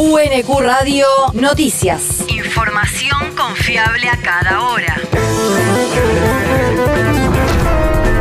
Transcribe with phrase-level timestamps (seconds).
[0.00, 2.24] UNQ Radio Noticias.
[2.28, 4.94] Información confiable a cada hora.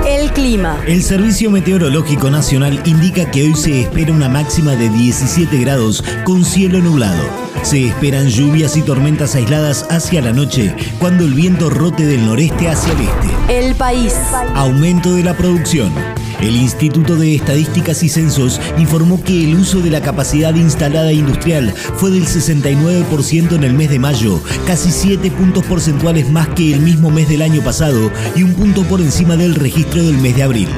[0.07, 0.81] El clima.
[0.87, 6.43] El Servicio Meteorológico Nacional indica que hoy se espera una máxima de 17 grados con
[6.43, 7.29] cielo nublado.
[7.61, 12.70] Se esperan lluvias y tormentas aisladas hacia la noche, cuando el viento rote del noreste
[12.70, 13.68] hacia el este.
[13.68, 14.16] El país.
[14.55, 15.94] Aumento de la producción.
[16.41, 21.73] El Instituto de Estadísticas y Censos informó que el uso de la capacidad instalada industrial
[21.95, 26.81] fue del 69% en el mes de mayo, casi 7 puntos porcentuales más que el
[26.81, 30.43] mismo mes del año pasado y un punto por encima del registro del mes de
[30.43, 30.70] abril.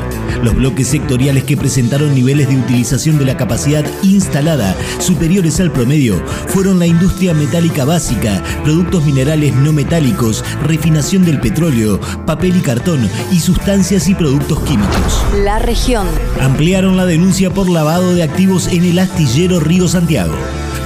[0.43, 6.23] Los bloques sectoriales que presentaron niveles de utilización de la capacidad instalada superiores al promedio
[6.47, 13.09] fueron la industria metálica básica, productos minerales no metálicos, refinación del petróleo, papel y cartón
[13.31, 15.25] y sustancias y productos químicos.
[15.43, 16.07] La región.
[16.41, 20.35] Ampliaron la denuncia por lavado de activos en el astillero Río Santiago.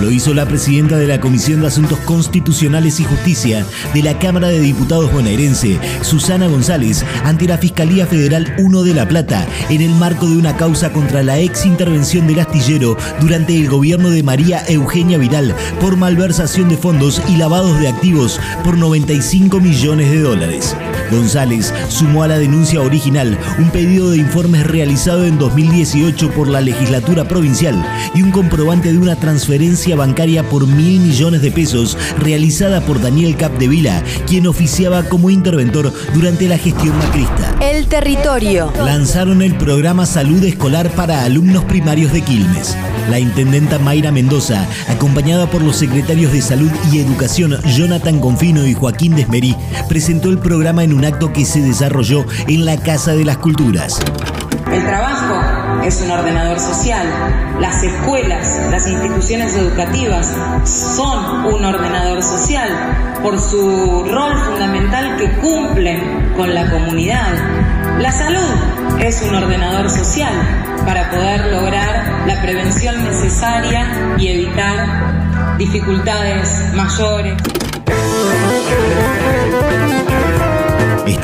[0.01, 4.47] Lo hizo la presidenta de la Comisión de Asuntos Constitucionales y Justicia de la Cámara
[4.47, 9.91] de Diputados bonaerense, Susana González, ante la Fiscalía Federal 1 de La Plata, en el
[9.91, 14.63] marco de una causa contra la ex intervención del astillero durante el gobierno de María
[14.67, 20.75] Eugenia Vidal por malversación de fondos y lavados de activos por 95 millones de dólares.
[21.11, 26.61] González sumó a la denuncia original un pedido de informes realizado en 2018 por la
[26.61, 32.81] legislatura provincial y un comprobante de una transferencia bancaria por mil millones de pesos realizada
[32.81, 37.55] por Daniel Capdevila, quien oficiaba como interventor durante la gestión macrista.
[37.61, 38.71] El territorio.
[38.83, 42.75] Lanzaron el programa Salud Escolar para alumnos primarios de Quilmes.
[43.09, 48.73] La intendenta Mayra Mendoza, acompañada por los secretarios de Salud y Educación Jonathan Confino y
[48.73, 49.55] Joaquín Desmerí,
[49.89, 53.99] presentó el programa en un acto que se desarrolló en la Casa de las Culturas.
[54.71, 55.22] El trabajo
[55.85, 57.07] es un ordenador social.
[57.59, 60.33] Las escuelas, las instituciones educativas
[60.65, 62.69] son un ordenador social
[63.21, 67.33] por su rol fundamental que cumplen con la comunidad.
[67.99, 70.33] La salud es un ordenador social
[70.85, 77.35] para poder lograr la prevención necesaria y evitar dificultades mayores.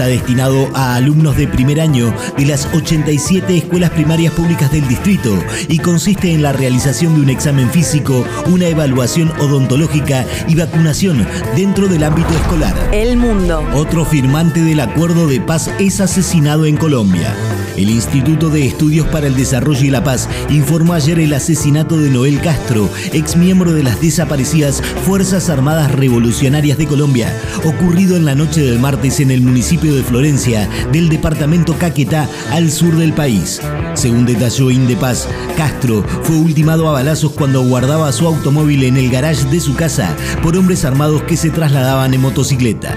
[0.10, 5.38] Destinado a alumnos de primer año de las 87 escuelas primarias públicas del distrito
[5.68, 11.88] y consiste en la realización de un examen físico, una evaluación odontológica y vacunación dentro
[11.88, 12.76] del ámbito escolar.
[12.92, 13.64] El mundo.
[13.76, 17.36] Otro firmante del acuerdo de paz es asesinado en Colombia.
[17.80, 22.10] El Instituto de Estudios para el Desarrollo y la Paz informó ayer el asesinato de
[22.10, 27.34] Noel Castro, ex miembro de las desaparecidas Fuerzas Armadas Revolucionarias de Colombia,
[27.64, 32.72] ocurrido en la noche del martes en el municipio de Florencia, del departamento Caquetá, al
[32.72, 33.62] sur del país.
[33.94, 35.28] Según detalló Indepaz,
[35.58, 40.16] Castro fue ultimado a balazos cuando guardaba su automóvil en el garage de su casa
[40.42, 42.96] por hombres armados que se trasladaban en motocicleta.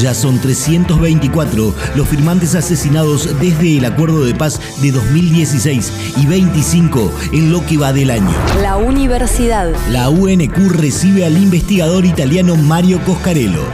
[0.00, 7.12] Ya son 324 los firmantes asesinados desde el acuerdo de paz de 2016 y 25
[7.32, 8.32] en lo que va del año.
[8.60, 9.72] La universidad.
[9.90, 13.64] La UNQ recibe al investigador italiano Mario Coscarello.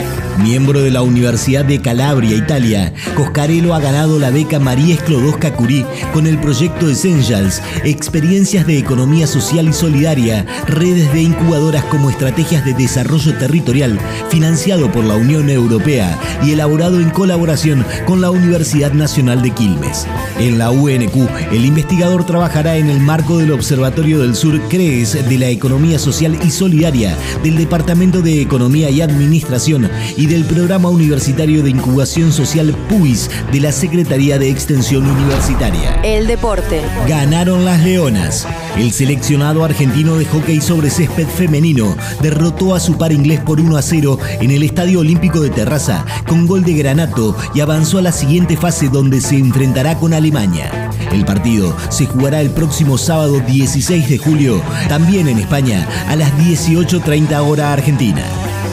[0.43, 5.84] Miembro de la Universidad de Calabria, Italia, Coscarello ha ganado la beca María Sklodowska Curie
[6.15, 12.65] con el proyecto Essentials, experiencias de economía social y solidaria, redes de incubadoras como estrategias
[12.65, 13.99] de desarrollo territorial,
[14.31, 20.07] financiado por la Unión Europea y elaborado en colaboración con la Universidad Nacional de Quilmes.
[20.39, 25.39] En la UNQ, el investigador trabajará en el marco del Observatorio del Sur CREES de
[25.39, 31.60] la Economía Social y Solidaria, del Departamento de Economía y Administración y del Programa Universitario
[31.60, 36.00] de Incubación Social PUIS de la Secretaría de Extensión Universitaria.
[36.04, 36.80] El deporte.
[37.08, 38.46] Ganaron las Leonas.
[38.76, 43.76] El seleccionado argentino de hockey sobre césped femenino derrotó a su par inglés por 1
[43.76, 48.02] a 0 en el Estadio Olímpico de Terraza con gol de Granato y avanzó a
[48.02, 50.91] la siguiente fase donde se enfrentará con Alemania.
[51.12, 56.33] El partido se jugará el próximo sábado 16 de julio, también en España, a las
[56.38, 58.22] 18.30 hora argentina.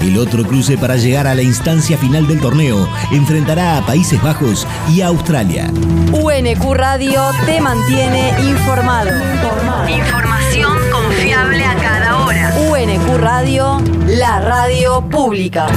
[0.02, 4.68] El otro cruce para llegar a la instancia final del torneo enfrentará a Países Bajos
[4.94, 5.72] y a Australia.
[6.14, 9.12] UNQ Radio te mantiene informado.
[9.90, 12.54] Información confiable a cada hora.
[12.70, 15.68] UNQ Radio, la radio pública.